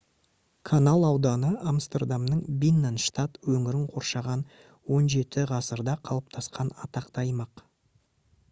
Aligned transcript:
канал 0.69 1.03
ауданы 1.09 1.49
амстердамның 1.71 2.39
бинненштад 2.63 3.37
өңірін 3.57 3.85
қоршаған 3.97 4.41
17-ғасырда 4.97 5.97
қалыптасқан 6.11 6.77
атақты 6.87 7.27
аймақ 7.27 7.67